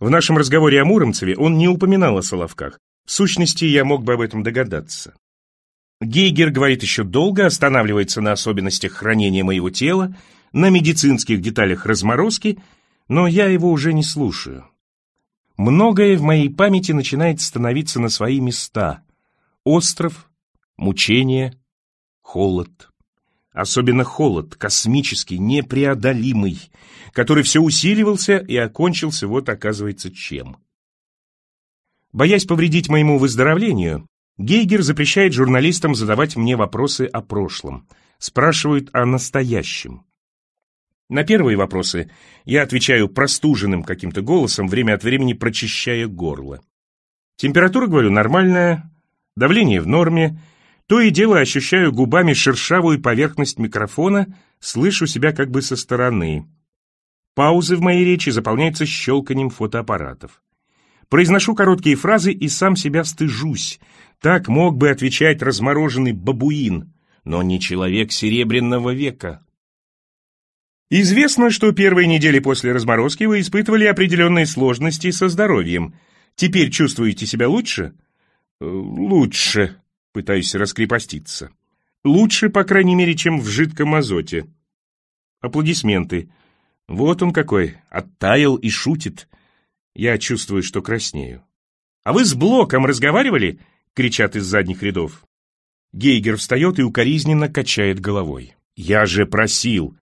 В 0.00 0.10
нашем 0.10 0.36
разговоре 0.36 0.80
о 0.80 0.84
Муромцеве 0.84 1.36
он 1.36 1.56
не 1.56 1.68
упоминал 1.68 2.18
о 2.18 2.22
Соловках. 2.22 2.80
В 3.06 3.12
сущности, 3.12 3.64
я 3.64 3.84
мог 3.84 4.02
бы 4.02 4.14
об 4.14 4.20
этом 4.20 4.42
догадаться. 4.42 5.14
Гейгер 6.00 6.50
говорит 6.50 6.82
еще 6.82 7.04
долго, 7.04 7.46
останавливается 7.46 8.20
на 8.20 8.32
особенностях 8.32 8.92
хранения 8.92 9.44
моего 9.44 9.70
тела, 9.70 10.14
на 10.52 10.70
медицинских 10.70 11.40
деталях 11.40 11.86
разморозки, 11.86 12.58
но 13.08 13.26
я 13.26 13.46
его 13.46 13.70
уже 13.70 13.92
не 13.92 14.02
слушаю. 14.02 14.66
Многое 15.56 16.16
в 16.18 16.22
моей 16.22 16.50
памяти 16.50 16.92
начинает 16.92 17.40
становиться 17.40 18.00
на 18.00 18.08
свои 18.08 18.40
места. 18.40 19.02
Остров, 19.62 20.28
мучение, 20.76 21.58
холод. 22.22 22.90
Особенно 23.52 24.02
холод, 24.02 24.56
космический, 24.56 25.38
непреодолимый, 25.38 26.58
который 27.12 27.44
все 27.44 27.60
усиливался 27.60 28.38
и 28.38 28.56
окончился 28.56 29.28
вот, 29.28 29.48
оказывается, 29.48 30.10
чем. 30.10 30.56
Боясь 32.12 32.46
повредить 32.46 32.88
моему 32.88 33.18
выздоровлению, 33.18 34.08
Гейгер 34.38 34.82
запрещает 34.82 35.32
журналистам 35.32 35.94
задавать 35.94 36.34
мне 36.34 36.56
вопросы 36.56 37.06
о 37.06 37.22
прошлом, 37.22 37.88
спрашивают 38.18 38.90
о 38.92 39.06
настоящем. 39.06 40.04
На 41.10 41.22
первые 41.22 41.56
вопросы 41.56 42.10
я 42.44 42.62
отвечаю 42.62 43.08
простуженным 43.08 43.82
каким-то 43.82 44.22
голосом, 44.22 44.68
время 44.68 44.94
от 44.94 45.04
времени 45.04 45.34
прочищая 45.34 46.06
горло. 46.06 46.60
Температура, 47.36 47.86
говорю, 47.86 48.10
нормальная, 48.10 48.90
давление 49.36 49.80
в 49.80 49.86
норме, 49.86 50.40
то 50.86 51.00
и 51.00 51.10
дело 51.10 51.38
ощущаю 51.38 51.92
губами 51.92 52.32
шершавую 52.32 53.02
поверхность 53.02 53.58
микрофона, 53.58 54.34
слышу 54.60 55.06
себя 55.06 55.32
как 55.32 55.50
бы 55.50 55.60
со 55.60 55.76
стороны. 55.76 56.46
Паузы 57.34 57.76
в 57.76 57.80
моей 57.80 58.04
речи 58.04 58.30
заполняются 58.30 58.86
щелканием 58.86 59.50
фотоаппаратов. 59.50 60.42
Произношу 61.08 61.54
короткие 61.54 61.96
фразы 61.96 62.32
и 62.32 62.48
сам 62.48 62.76
себя 62.76 63.04
стыжусь. 63.04 63.78
Так 64.20 64.48
мог 64.48 64.76
бы 64.76 64.88
отвечать 64.88 65.42
размороженный 65.42 66.12
бабуин, 66.12 66.94
но 67.24 67.42
не 67.42 67.60
человек 67.60 68.12
Серебряного 68.12 68.94
века. 68.94 69.44
Известно, 70.90 71.50
что 71.50 71.72
первые 71.72 72.06
недели 72.06 72.38
после 72.38 72.72
разморозки 72.72 73.24
вы 73.24 73.40
испытывали 73.40 73.84
определенные 73.84 74.46
сложности 74.46 75.10
со 75.10 75.28
здоровьем. 75.28 75.94
Теперь 76.34 76.70
чувствуете 76.70 77.26
себя 77.26 77.48
лучше? 77.48 77.94
Э, 78.60 78.64
лучше, 78.66 79.76
пытаюсь 80.12 80.54
раскрепоститься. 80.54 81.50
Лучше, 82.04 82.50
по 82.50 82.64
крайней 82.64 82.94
мере, 82.94 83.14
чем 83.14 83.40
в 83.40 83.48
жидком 83.48 83.94
азоте. 83.94 84.46
Аплодисменты. 85.40 86.28
Вот 86.86 87.22
он 87.22 87.32
какой, 87.32 87.78
оттаял 87.88 88.56
и 88.56 88.68
шутит. 88.68 89.28
Я 89.94 90.18
чувствую, 90.18 90.62
что 90.62 90.82
краснею. 90.82 91.44
«А 92.04 92.12
вы 92.12 92.26
с 92.26 92.34
Блоком 92.34 92.84
разговаривали?»— 92.84 93.58
кричат 93.94 94.36
из 94.36 94.44
задних 94.44 94.82
рядов. 94.82 95.24
Гейгер 95.92 96.36
встает 96.36 96.78
и 96.78 96.82
укоризненно 96.82 97.48
качает 97.48 98.00
головой. 98.00 98.54
«Я 98.76 99.06
же 99.06 99.24
просил!» 99.24 99.96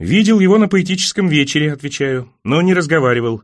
«Видел 0.00 0.40
его 0.40 0.56
на 0.56 0.66
поэтическом 0.66 1.28
вечере»,— 1.28 1.72
отвечаю, 1.74 2.32
но 2.42 2.62
не 2.62 2.72
разговаривал. 2.72 3.42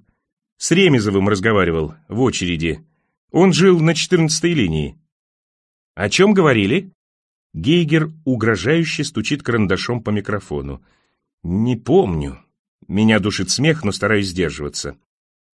С 0.56 0.70
Ремезовым 0.70 1.28
разговаривал, 1.28 1.94
в 2.08 2.22
очереди. 2.22 2.82
Он 3.30 3.52
жил 3.52 3.78
на 3.78 3.94
четырнадцатой 3.94 4.54
линии. 4.54 4.98
«О 5.94 6.08
чем 6.08 6.32
говорили?» 6.32 6.92
Гейгер 7.52 8.10
угрожающе 8.24 9.04
стучит 9.04 9.42
карандашом 9.42 10.02
по 10.02 10.08
микрофону. 10.08 10.82
«Не 11.42 11.76
помню». 11.76 12.38
Меня 12.88 13.18
душит 13.18 13.50
смех, 13.50 13.84
но 13.84 13.92
стараюсь 13.92 14.28
сдерживаться. 14.28 14.96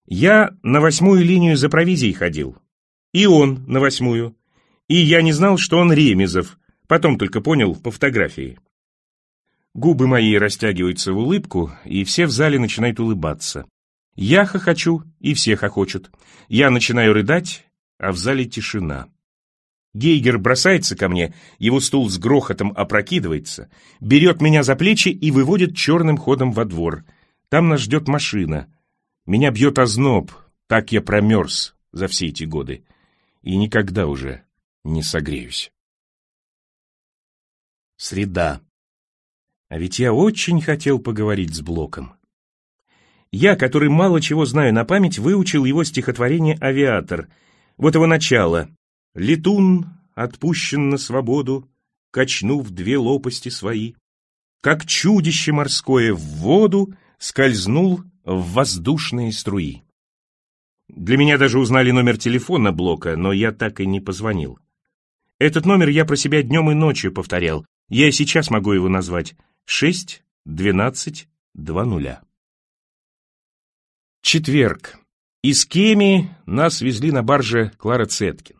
Я 0.04 0.56
на 0.64 0.80
восьмую 0.80 1.24
линию 1.24 1.56
за 1.56 1.68
провизией 1.68 2.12
ходил. 2.12 2.56
И 3.12 3.24
он 3.24 3.64
на 3.68 3.78
восьмую. 3.78 4.36
И 4.88 4.96
я 4.96 5.22
не 5.22 5.30
знал, 5.30 5.58
что 5.58 5.78
он 5.78 5.92
Ремезов. 5.92 6.58
Потом 6.88 7.18
только 7.18 7.40
понял 7.40 7.76
по 7.76 7.92
фотографии. 7.92 8.58
Губы 9.78 10.08
мои 10.08 10.34
растягиваются 10.34 11.12
в 11.12 11.18
улыбку, 11.18 11.70
и 11.84 12.02
все 12.02 12.26
в 12.26 12.32
зале 12.32 12.58
начинают 12.58 12.98
улыбаться. 12.98 13.64
Я 14.16 14.44
хохочу, 14.44 15.04
и 15.20 15.34
все 15.34 15.54
хохочут. 15.54 16.10
Я 16.48 16.70
начинаю 16.70 17.12
рыдать, 17.12 17.64
а 17.96 18.10
в 18.10 18.16
зале 18.16 18.44
тишина. 18.44 19.06
Гейгер 19.94 20.40
бросается 20.40 20.96
ко 20.96 21.08
мне, 21.08 21.32
его 21.60 21.78
стул 21.78 22.10
с 22.10 22.18
грохотом 22.18 22.72
опрокидывается, 22.74 23.70
берет 24.00 24.42
меня 24.42 24.64
за 24.64 24.74
плечи 24.74 25.10
и 25.10 25.30
выводит 25.30 25.76
черным 25.76 26.16
ходом 26.16 26.50
во 26.50 26.64
двор. 26.64 27.04
Там 27.48 27.68
нас 27.68 27.82
ждет 27.82 28.08
машина. 28.08 28.66
Меня 29.26 29.52
бьет 29.52 29.78
озноб, 29.78 30.32
так 30.66 30.90
я 30.90 31.00
промерз 31.00 31.76
за 31.92 32.08
все 32.08 32.26
эти 32.26 32.42
годы. 32.42 32.84
И 33.42 33.56
никогда 33.56 34.08
уже 34.08 34.42
не 34.82 35.04
согреюсь. 35.04 35.70
Среда. 37.96 38.60
А 39.68 39.78
ведь 39.78 39.98
я 39.98 40.12
очень 40.12 40.60
хотел 40.60 40.98
поговорить 40.98 41.54
с 41.54 41.60
Блоком. 41.60 42.14
Я, 43.30 43.56
который 43.56 43.90
мало 43.90 44.20
чего 44.20 44.46
знаю 44.46 44.72
на 44.72 44.84
память, 44.84 45.18
выучил 45.18 45.64
его 45.64 45.84
стихотворение 45.84 46.56
«Авиатор». 46.60 47.28
Вот 47.76 47.94
его 47.94 48.06
начало. 48.06 48.70
«Летун 49.14 49.86
отпущен 50.14 50.88
на 50.88 50.96
свободу, 50.96 51.68
качнув 52.10 52.70
две 52.70 52.96
лопасти 52.96 53.50
свои. 53.50 53.94
Как 54.62 54.86
чудище 54.86 55.52
морское 55.52 56.14
в 56.14 56.20
воду 56.20 56.94
скользнул 57.18 58.00
в 58.24 58.52
воздушные 58.52 59.32
струи». 59.32 59.82
Для 60.88 61.18
меня 61.18 61.36
даже 61.36 61.58
узнали 61.58 61.90
номер 61.90 62.16
телефона 62.16 62.72
Блока, 62.72 63.16
но 63.16 63.32
я 63.32 63.52
так 63.52 63.80
и 63.80 63.86
не 63.86 64.00
позвонил. 64.00 64.58
Этот 65.38 65.66
номер 65.66 65.90
я 65.90 66.06
про 66.06 66.16
себя 66.16 66.42
днем 66.42 66.70
и 66.70 66.74
ночью 66.74 67.12
повторял. 67.12 67.66
Я 67.88 68.12
сейчас 68.12 68.50
могу 68.50 68.72
его 68.72 68.90
назвать 68.90 69.34
шесть 69.64 70.22
двенадцать 70.44 71.26
два 71.54 71.86
нуля. 71.86 72.20
Четверг. 74.20 74.98
Из 75.42 75.64
Кеми 75.64 76.36
нас 76.44 76.82
везли 76.82 77.12
на 77.12 77.22
барже 77.22 77.72
Клара 77.78 78.04
Цеткин. 78.04 78.56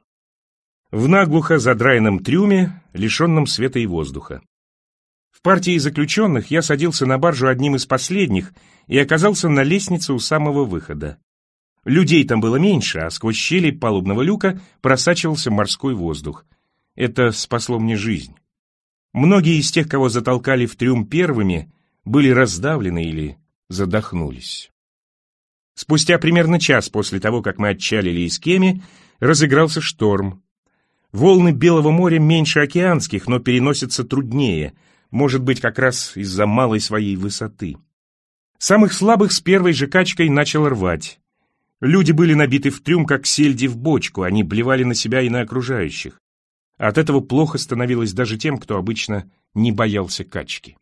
в 0.90 1.08
наглухо 1.08 1.58
задраенном 1.58 2.20
трюме, 2.24 2.82
лишенном 2.94 3.46
света 3.46 3.78
и 3.78 3.86
воздуха. 3.86 4.40
В 5.30 5.42
партии 5.42 5.76
заключенных 5.76 6.50
я 6.50 6.62
садился 6.62 7.04
на 7.04 7.18
баржу 7.18 7.48
одним 7.48 7.76
из 7.76 7.84
последних 7.84 8.54
и 8.86 8.98
оказался 8.98 9.50
на 9.50 9.62
лестнице 9.62 10.14
у 10.14 10.18
самого 10.18 10.64
выхода. 10.64 11.18
Людей 11.84 12.26
там 12.26 12.40
было 12.40 12.56
меньше, 12.56 13.00
а 13.00 13.10
сквозь 13.10 13.36
щели 13.36 13.72
палубного 13.72 14.22
люка 14.22 14.58
просачивался 14.80 15.50
морской 15.50 15.94
воздух. 15.94 16.46
Это 16.94 17.30
спасло 17.30 17.78
мне 17.78 17.96
жизнь. 17.96 18.37
Многие 19.18 19.58
из 19.58 19.72
тех, 19.72 19.88
кого 19.88 20.08
затолкали 20.08 20.64
в 20.64 20.76
трюм 20.76 21.04
первыми, 21.04 21.72
были 22.04 22.28
раздавлены 22.28 23.04
или 23.04 23.36
задохнулись. 23.68 24.70
Спустя 25.74 26.18
примерно 26.18 26.60
час 26.60 26.88
после 26.88 27.18
того, 27.18 27.42
как 27.42 27.58
мы 27.58 27.70
отчалили 27.70 28.20
из 28.20 28.38
Кеми, 28.38 28.80
разыгрался 29.18 29.80
шторм. 29.80 30.44
Волны 31.10 31.50
Белого 31.50 31.90
моря 31.90 32.20
меньше 32.20 32.60
океанских, 32.60 33.26
но 33.26 33.40
переносятся 33.40 34.04
труднее, 34.04 34.74
может 35.10 35.42
быть, 35.42 35.60
как 35.60 35.80
раз 35.80 36.16
из-за 36.16 36.46
малой 36.46 36.78
своей 36.78 37.16
высоты. 37.16 37.76
Самых 38.58 38.92
слабых 38.92 39.32
с 39.32 39.40
первой 39.40 39.72
же 39.72 39.88
качкой 39.88 40.28
начал 40.28 40.68
рвать. 40.68 41.18
Люди 41.80 42.12
были 42.12 42.34
набиты 42.34 42.70
в 42.70 42.82
трюм, 42.82 43.04
как 43.04 43.26
сельди 43.26 43.66
в 43.66 43.78
бочку, 43.78 44.22
они 44.22 44.44
блевали 44.44 44.84
на 44.84 44.94
себя 44.94 45.22
и 45.22 45.28
на 45.28 45.40
окружающих. 45.40 46.20
От 46.78 46.96
этого 46.96 47.20
плохо 47.20 47.58
становилось 47.58 48.12
даже 48.12 48.38
тем, 48.38 48.56
кто 48.56 48.78
обычно 48.78 49.30
не 49.54 49.72
боялся 49.72 50.24
качки. 50.24 50.76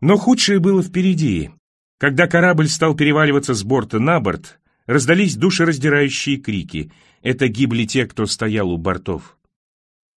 Но 0.00 0.16
худшее 0.16 0.58
было 0.58 0.82
впереди. 0.82 1.50
Когда 1.98 2.26
корабль 2.26 2.68
стал 2.68 2.96
переваливаться 2.96 3.54
с 3.54 3.62
борта 3.62 4.00
на 4.00 4.20
борт, 4.20 4.58
раздались 4.86 5.36
душераздирающие 5.36 6.38
крики. 6.38 6.92
Это 7.22 7.46
гибли 7.48 7.84
те, 7.84 8.06
кто 8.06 8.26
стоял 8.26 8.70
у 8.70 8.76
бортов. 8.76 9.38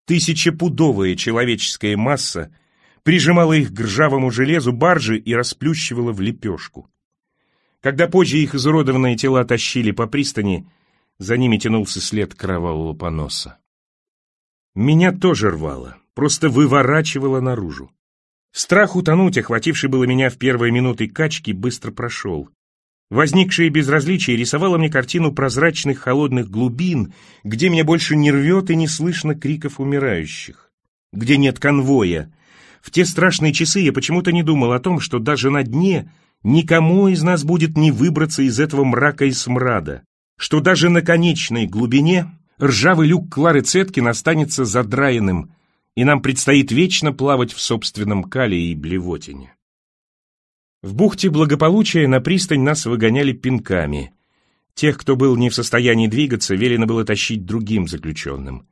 Тысячепудовая 0.05 1.15
человеческая 1.15 1.95
масса 1.95 2.53
прижимала 3.03 3.53
их 3.53 3.73
к 3.73 3.79
ржавому 3.79 4.31
железу 4.31 4.73
баржи 4.73 5.17
и 5.19 5.33
расплющивала 5.35 6.11
в 6.11 6.19
лепешку. 6.19 6.89
Когда 7.79 8.07
позже 8.07 8.39
их 8.39 8.55
изуродованные 8.55 9.15
тела 9.15 9.45
тащили 9.45 9.91
по 9.91 10.07
пристани, 10.07 10.67
за 11.19 11.37
ними 11.37 11.57
тянулся 11.57 12.01
след 12.01 12.33
кровавого 12.33 12.93
поноса. 12.93 13.59
Меня 14.77 15.11
тоже 15.11 15.49
рвало, 15.49 15.97
просто 16.13 16.49
выворачивало 16.49 17.41
наружу. 17.41 17.89
Страх 18.51 18.95
утонуть, 18.95 19.35
охвативший 19.35 19.89
было 19.89 20.03
меня 20.03 20.29
в 20.29 20.37
первые 20.37 20.71
минуты 20.71 21.07
качки, 21.07 21.51
быстро 21.51 21.89
прошел. 21.89 22.47
Возникшее 23.09 23.69
безразличие 23.69 24.37
рисовало 24.37 24.77
мне 24.77 24.91
картину 24.91 25.31
прозрачных 25.31 25.97
холодных 25.97 26.51
глубин, 26.51 27.15
где 27.43 27.69
меня 27.69 27.83
больше 27.85 28.15
не 28.15 28.31
рвет 28.31 28.69
и 28.69 28.75
не 28.75 28.87
слышно 28.87 29.33
криков 29.33 29.79
умирающих, 29.79 30.69
где 31.11 31.37
нет 31.37 31.57
конвоя. 31.57 32.31
В 32.79 32.91
те 32.91 33.03
страшные 33.03 33.53
часы 33.53 33.79
я 33.79 33.91
почему-то 33.91 34.31
не 34.31 34.43
думал 34.43 34.73
о 34.73 34.79
том, 34.79 34.99
что 34.99 35.17
даже 35.17 35.49
на 35.49 35.63
дне 35.63 36.13
никому 36.43 37.07
из 37.07 37.23
нас 37.23 37.43
будет 37.43 37.75
не 37.77 37.89
выбраться 37.89 38.43
из 38.43 38.59
этого 38.59 38.83
мрака 38.83 39.25
и 39.25 39.31
смрада, 39.31 40.03
что 40.37 40.59
даже 40.59 40.89
на 40.89 41.01
конечной 41.01 41.65
глубине 41.65 42.27
ржавый 42.61 43.07
люк 43.07 43.33
Клары 43.33 43.61
Цеткин 43.61 44.07
останется 44.07 44.65
задраенным, 44.65 45.53
и 45.95 46.03
нам 46.03 46.21
предстоит 46.21 46.71
вечно 46.71 47.13
плавать 47.13 47.53
в 47.53 47.61
собственном 47.61 48.23
кале 48.23 48.71
и 48.71 48.75
блевотине. 48.75 49.55
В 50.83 50.93
бухте 50.93 51.29
благополучия 51.29 52.07
на 52.07 52.21
пристань 52.21 52.61
нас 52.61 52.85
выгоняли 52.85 53.31
пинками. 53.31 54.13
Тех, 54.75 54.97
кто 54.97 55.15
был 55.15 55.35
не 55.35 55.49
в 55.49 55.55
состоянии 55.55 56.07
двигаться, 56.07 56.53
велено 56.55 56.85
было 56.85 57.03
тащить 57.03 57.45
другим 57.45 57.87
заключенным. 57.87 58.67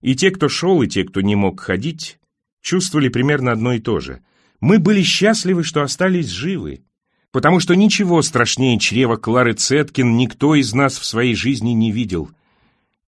И 0.00 0.16
те, 0.16 0.32
кто 0.32 0.48
шел, 0.48 0.82
и 0.82 0.88
те, 0.88 1.04
кто 1.04 1.20
не 1.20 1.36
мог 1.36 1.60
ходить, 1.60 2.18
чувствовали 2.60 3.08
примерно 3.08 3.52
одно 3.52 3.74
и 3.74 3.78
то 3.78 4.00
же. 4.00 4.20
Мы 4.60 4.78
были 4.78 5.02
счастливы, 5.02 5.62
что 5.62 5.82
остались 5.82 6.28
живы, 6.28 6.82
потому 7.30 7.60
что 7.60 7.76
ничего 7.76 8.20
страшнее 8.22 8.78
чрева 8.78 9.16
Клары 9.16 9.52
Цеткин 9.52 10.16
никто 10.16 10.54
из 10.54 10.74
нас 10.74 10.98
в 10.98 11.04
своей 11.04 11.34
жизни 11.34 11.70
не 11.70 11.92
видел. 11.92 12.30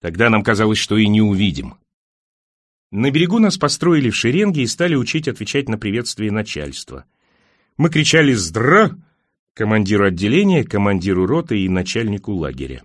Тогда 0.00 0.30
нам 0.30 0.42
казалось, 0.42 0.78
что 0.78 0.96
и 0.96 1.08
не 1.08 1.22
увидим. 1.22 1.74
На 2.90 3.10
берегу 3.10 3.38
нас 3.38 3.58
построили 3.58 4.10
в 4.10 4.16
шеренге 4.16 4.62
и 4.62 4.66
стали 4.66 4.94
учить 4.94 5.28
отвечать 5.28 5.68
на 5.68 5.78
приветствие 5.78 6.30
начальства. 6.30 7.04
Мы 7.76 7.90
кричали 7.90 8.32
«Здра!» 8.32 8.96
командиру 9.54 10.06
отделения, 10.06 10.64
командиру 10.64 11.26
роты 11.26 11.60
и 11.60 11.68
начальнику 11.68 12.32
лагеря. 12.32 12.82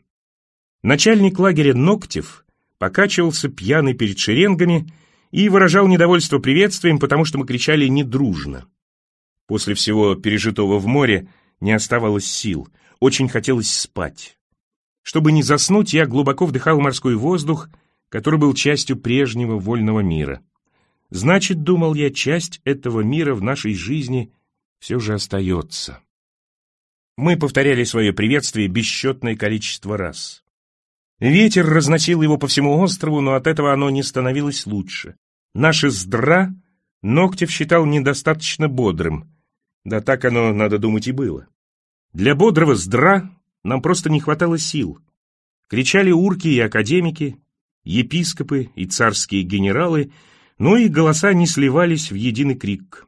Начальник 0.83 1.37
лагеря 1.37 1.75
Ноктев 1.75 2.45
покачивался 2.79 3.49
пьяный 3.49 3.93
перед 3.93 4.17
шеренгами 4.17 4.91
и 5.31 5.49
выражал 5.49 5.87
недовольство 5.87 6.39
приветствием, 6.39 6.97
потому 6.97 7.25
что 7.25 7.37
мы 7.37 7.45
кричали 7.45 7.87
недружно. 7.87 8.65
После 9.47 9.75
всего 9.75 10.15
пережитого 10.15 10.79
в 10.79 10.87
море 10.87 11.27
не 11.59 11.73
оставалось 11.73 12.25
сил, 12.25 12.69
очень 12.99 13.27
хотелось 13.27 13.71
спать. 13.71 14.37
Чтобы 15.03 15.31
не 15.31 15.43
заснуть, 15.43 15.93
я 15.93 16.05
глубоко 16.05 16.45
вдыхал 16.45 16.79
морской 16.79 17.15
воздух 17.15 17.69
который 18.11 18.37
был 18.37 18.53
частью 18.53 18.97
прежнего 18.97 19.57
вольного 19.57 20.01
мира. 20.01 20.41
Значит, 21.09 21.63
думал 21.63 21.95
я, 21.95 22.11
часть 22.11 22.59
этого 22.65 23.01
мира 23.01 23.33
в 23.33 23.41
нашей 23.41 23.73
жизни 23.73 24.33
все 24.79 24.99
же 24.99 25.13
остается. 25.13 25.99
Мы 27.17 27.37
повторяли 27.37 27.85
свое 27.85 28.11
приветствие 28.11 28.67
бесчетное 28.67 29.37
количество 29.37 29.97
раз. 29.97 30.43
Ветер 31.19 31.65
разносил 31.65 32.21
его 32.21 32.37
по 32.37 32.47
всему 32.47 32.79
острову, 32.79 33.21
но 33.21 33.35
от 33.35 33.47
этого 33.47 33.71
оно 33.71 33.89
не 33.89 34.03
становилось 34.03 34.65
лучше. 34.65 35.15
Наше 35.53 35.89
«здра» 35.89 36.53
Ногтев 37.01 37.49
считал 37.49 37.85
недостаточно 37.85 38.67
бодрым. 38.67 39.31
Да 39.85 40.01
так 40.01 40.25
оно, 40.25 40.53
надо 40.53 40.79
думать, 40.79 41.07
и 41.07 41.11
было. 41.11 41.47
Для 42.13 42.35
бодрого 42.35 42.75
«здра» 42.75 43.29
нам 43.63 43.81
просто 43.81 44.09
не 44.09 44.19
хватало 44.19 44.57
сил. 44.57 44.99
Кричали 45.67 46.11
урки 46.11 46.47
и 46.47 46.59
академики, 46.59 47.37
епископы 47.83 48.69
и 48.75 48.85
царские 48.85 49.43
генералы, 49.43 50.11
но 50.57 50.77
их 50.77 50.91
голоса 50.91 51.33
не 51.33 51.47
сливались 51.47 52.11
в 52.11 52.15
единый 52.15 52.55
крик. 52.55 53.07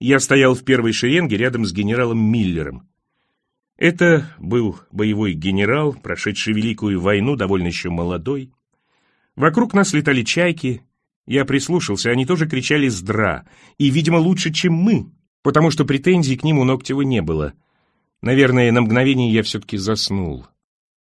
Я 0.00 0.18
стоял 0.18 0.54
в 0.54 0.64
первой 0.64 0.92
шеренге 0.92 1.36
рядом 1.36 1.66
с 1.66 1.72
генералом 1.72 2.18
Миллером. 2.18 2.88
Это 3.76 4.34
был 4.38 4.78
боевой 4.90 5.34
генерал, 5.34 5.94
прошедший 5.94 6.52
Великую 6.52 7.00
войну, 7.00 7.36
довольно 7.36 7.68
еще 7.68 7.90
молодой. 7.90 8.52
Вокруг 9.36 9.74
нас 9.74 9.92
летали 9.92 10.22
чайки. 10.22 10.82
Я 11.26 11.44
прислушался, 11.44 12.10
они 12.10 12.26
тоже 12.26 12.48
кричали 12.48 12.88
«Здра!» 12.88 13.46
и, 13.78 13.88
видимо, 13.90 14.16
лучше, 14.16 14.52
чем 14.52 14.74
мы, 14.74 15.10
потому 15.42 15.70
что 15.70 15.84
претензий 15.84 16.36
к 16.36 16.44
ним 16.44 16.58
у 16.58 16.64
Ноктева 16.64 17.02
не 17.02 17.22
было. 17.22 17.54
Наверное, 18.22 18.70
на 18.70 18.82
мгновение 18.82 19.32
я 19.32 19.42
все-таки 19.42 19.76
заснул. 19.76 20.46